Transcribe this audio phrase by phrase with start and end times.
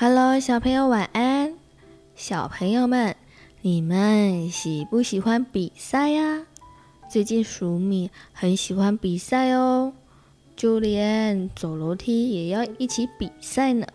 [0.00, 1.54] Hello，小朋友晚安。
[2.14, 3.16] 小朋友们，
[3.62, 6.46] 你们喜不喜欢比赛呀？
[7.10, 9.92] 最近鼠米很喜欢比赛哦，
[10.54, 13.88] 就连走楼梯也要一起比赛呢。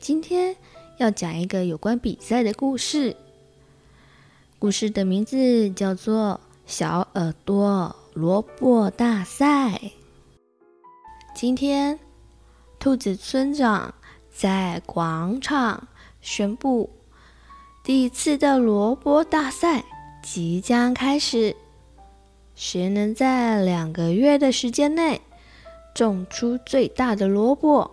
[0.00, 0.56] 今天
[0.96, 3.14] 要讲一个有关比赛的故事，
[4.58, 9.70] 故事的名字叫做《小耳朵萝卜大赛》。
[11.32, 11.96] 今天，
[12.80, 13.94] 兔子村长。
[14.38, 15.88] 在广场
[16.20, 16.90] 宣布，
[17.82, 19.84] 第一次的萝卜大赛
[20.22, 21.56] 即将开始。
[22.54, 25.20] 谁能在两个月的时间内
[25.92, 27.90] 种出最大的萝卜，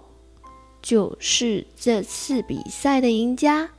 [0.83, 3.71] 就是这次比赛的赢家，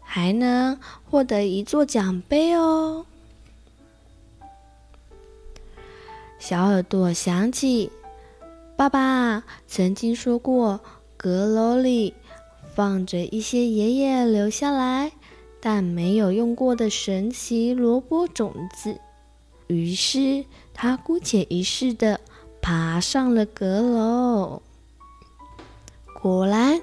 [0.00, 3.06] 还能获得一座奖杯哦。
[6.40, 7.92] 小耳朵想起，
[8.76, 10.80] 爸爸曾经说过。
[11.22, 12.14] 阁楼里
[12.74, 15.12] 放着一些爷爷留下来
[15.60, 18.98] 但没有用过的神奇萝卜种子，
[19.66, 22.18] 于是他姑且一试的
[22.62, 24.62] 爬上了阁楼。
[26.22, 26.80] 果然，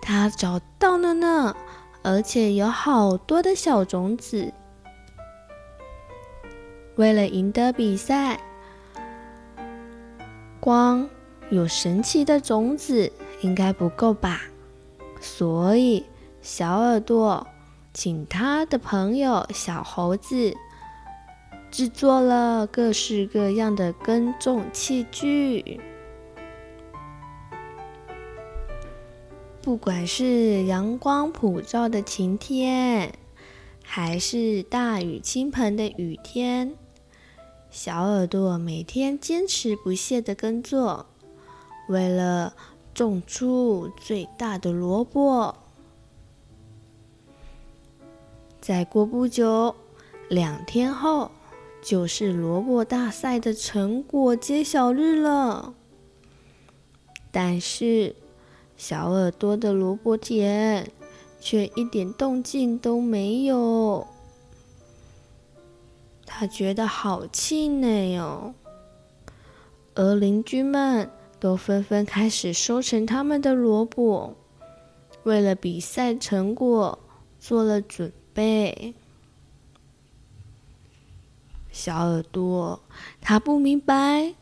[0.00, 1.56] 他找到了呢，
[2.04, 4.52] 而且有好多的小种子。
[6.94, 8.40] 为了赢得比赛，
[10.60, 11.10] 光
[11.50, 13.10] 有神奇的种子。
[13.42, 14.42] 应该不够吧，
[15.20, 16.04] 所以
[16.42, 17.46] 小耳朵
[17.94, 20.54] 请他的朋友小猴子
[21.70, 25.80] 制作了各式各样的耕种器具。
[29.62, 33.12] 不管是阳光普照的晴天，
[33.82, 36.74] 还是大雨倾盆的雨天，
[37.70, 41.06] 小耳朵每天坚持不懈的耕作，
[41.88, 42.54] 为了。
[42.94, 45.54] 种出最大的萝卜。
[48.60, 49.74] 再过不久，
[50.28, 51.30] 两天后
[51.82, 55.74] 就是萝卜大赛的成果揭晓日了。
[57.32, 58.14] 但是，
[58.76, 60.90] 小耳朵的萝卜田
[61.40, 64.06] 却一点动静都没有。
[66.26, 68.54] 他觉得好气馁哦，
[69.94, 71.10] 而邻居们。
[71.40, 74.36] 都纷纷开始收成他们的萝卜，
[75.22, 76.98] 为了比赛成果
[77.40, 78.94] 做了准备。
[81.72, 82.80] 小耳朵
[83.22, 84.34] 他不明白，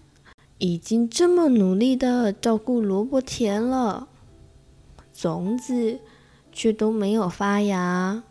[0.59, 4.09] 已经这么努力的照顾萝卜田了，
[5.15, 6.01] 种子
[6.51, 8.25] 却都没有发芽。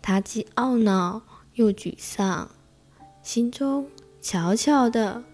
[0.00, 1.20] 他既懊恼
[1.54, 2.48] 又沮丧，
[3.22, 3.86] 心中
[4.22, 5.24] 悄悄的。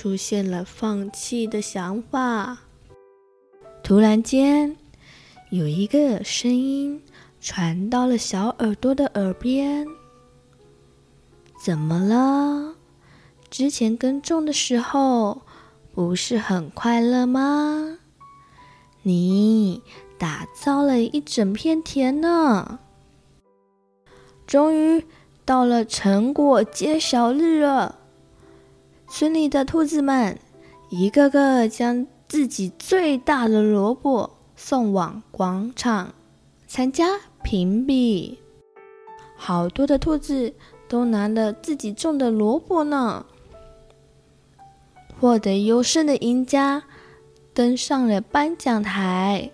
[0.00, 2.58] 出现了放弃的想法。
[3.82, 4.76] 突然间，
[5.50, 7.02] 有一个声音
[7.40, 9.88] 传到了小耳朵的耳边
[11.60, 12.76] ：“怎么了？
[13.50, 15.42] 之前耕种的时候
[15.92, 17.98] 不是很快乐吗？
[19.02, 19.82] 你
[20.16, 22.78] 打造了一整片田呢。
[24.46, 25.04] 终于
[25.44, 27.96] 到了成果揭晓日了。”
[29.10, 30.38] 村里的兔子们
[30.90, 36.14] 一个个将自己最大的萝卜送往广场
[36.66, 37.06] 参加
[37.42, 38.38] 评比，
[39.34, 40.52] 好多的兔子
[40.88, 43.24] 都拿了自己种的萝卜呢。
[45.18, 46.84] 获得优胜的赢家
[47.54, 49.50] 登上了颁奖台，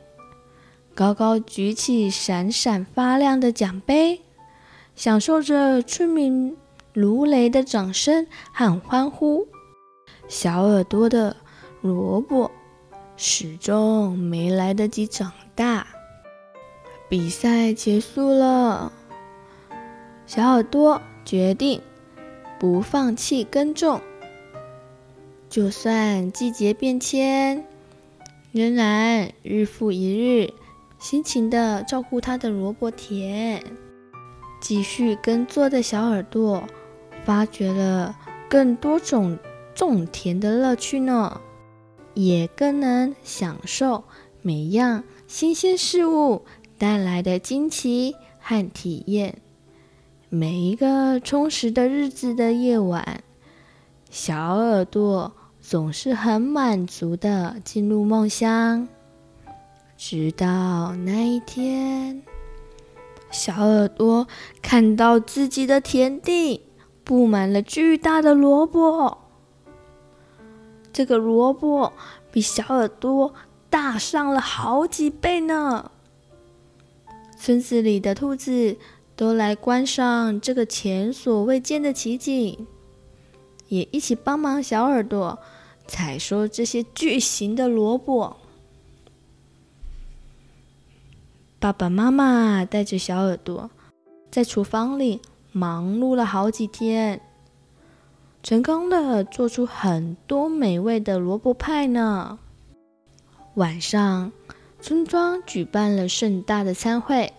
[0.94, 4.20] 高高举起闪闪发亮的奖杯，
[4.96, 6.56] 享受着村民
[6.94, 9.48] 如雷的掌声和欢呼，
[10.28, 11.36] 小耳朵的
[11.82, 12.52] 萝卜
[13.16, 15.88] 始终没来得及长大。
[17.08, 18.92] 比赛结束了，
[20.24, 21.80] 小耳朵决定
[22.60, 24.00] 不放弃耕种，
[25.50, 27.66] 就算季节变迁，
[28.52, 30.52] 仍然日复一日
[31.00, 33.64] 辛勤地照顾他的萝卜田。
[34.60, 36.64] 继续耕作的小耳朵。
[37.24, 38.14] 发掘了
[38.48, 39.38] 更多种
[39.74, 41.40] 种田的乐趣呢，
[42.12, 44.04] 也更能享受
[44.42, 46.44] 每样新鲜事物
[46.76, 49.38] 带来的惊奇和体验。
[50.28, 53.22] 每一个充实的日子的夜晚，
[54.10, 58.86] 小耳朵总是很满足的进入梦乡。
[59.96, 62.22] 直到那一天，
[63.30, 64.26] 小耳朵
[64.60, 66.63] 看到自己的田地。
[67.04, 69.18] 布满了巨大的萝卜，
[70.92, 71.92] 这个萝卜
[72.32, 73.34] 比小耳朵
[73.68, 75.90] 大上了好几倍呢。
[77.36, 78.78] 村子里的兔子
[79.14, 82.66] 都来观赏这个前所未见的奇景，
[83.68, 85.38] 也一起帮忙小耳朵
[85.86, 88.38] 采收这些巨型的萝卜。
[91.58, 93.70] 爸爸妈妈带着小耳朵
[94.30, 95.20] 在厨房里
[95.56, 97.20] 忙碌了好几天，
[98.42, 102.40] 成功的做出很多美味的萝卜派呢。
[103.54, 104.32] 晚上，
[104.80, 107.32] 村庄举办了盛大的餐会，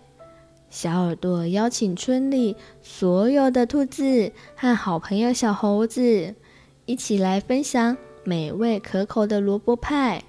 [0.70, 6.34] 小耳朵邀请村里所有的兔子和好朋友小猴子
[6.86, 10.24] 一起来分享美味可口的萝卜派。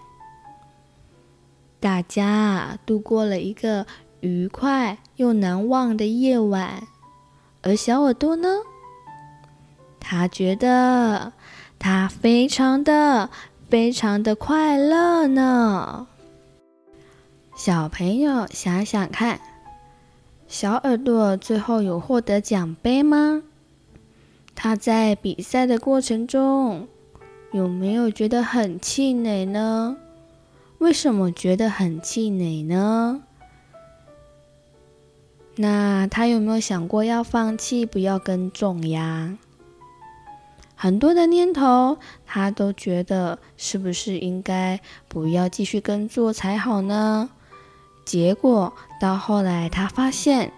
[1.78, 3.86] 大家度过了一个
[4.18, 6.82] 愉快又难忘的夜晚，
[7.66, 8.48] 而小耳朵呢？
[9.98, 11.32] 他觉得
[11.80, 13.28] 他非常的、
[13.68, 16.06] 非常的快乐呢。
[17.56, 19.40] 小朋友想想看，
[20.46, 23.42] 小耳朵最后有获得奖杯吗？
[24.54, 26.86] 他在比赛的过程中
[27.50, 29.96] 有没有觉得很气馁呢？
[30.78, 33.24] 为什么觉得很气馁呢？
[35.56, 39.36] 那他有没有想过要放弃，不要耕种呀？
[40.74, 47.30] 很多的念头，他都觉得是不是应该不要继续耕作才好呢？
[48.04, 50.52] 结果到后来，他发现，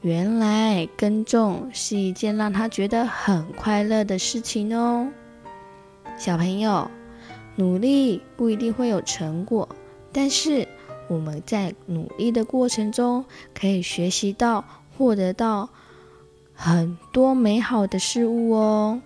[0.00, 5.06] 原来耕种是一件让他觉得很快乐的事情哦。
[6.16, 6.90] 小朋友，
[7.56, 9.68] 努力不一定会有成果，
[10.10, 10.66] 但是
[11.08, 14.64] 我们在努力的过程中，可以学习到、
[14.96, 15.68] 获得到
[16.54, 19.00] 很多美好的事物哦。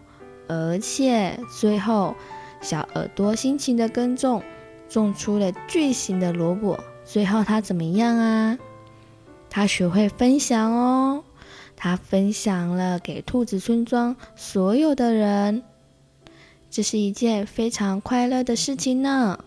[0.49, 2.15] 而且最后，
[2.61, 4.43] 小耳朵辛勤的耕种，
[4.89, 6.79] 种出了巨型的萝卜。
[7.05, 8.59] 最后他怎么样啊？
[9.49, 11.25] 他学会分享哦，
[11.77, 15.63] 他分享了给兔子村庄所有的人，
[16.71, 19.45] 这是一件非常快乐的事情呢。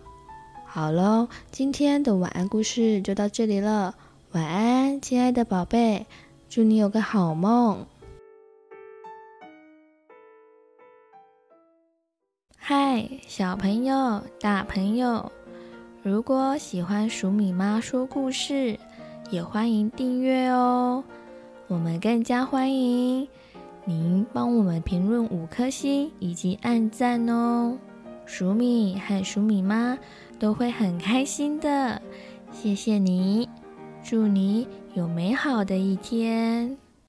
[0.72, 3.96] 好喽，今天的晚安故事就到这里了，
[4.30, 6.06] 晚安，亲爱的宝贝，
[6.48, 7.84] 祝你有个好梦。
[12.56, 15.32] 嗨，小朋友，大朋友。
[16.04, 18.78] 如果喜欢鼠米妈说故事，
[19.28, 21.02] 也欢迎订阅哦。
[21.66, 23.26] 我们更加欢迎
[23.84, 27.76] 您帮我们评论五颗星以及按赞哦。
[28.24, 29.98] 鼠米和鼠米妈
[30.40, 32.02] 都会很开心的。
[32.50, 33.48] 谢谢你，
[34.02, 36.76] 祝你有美好的一天。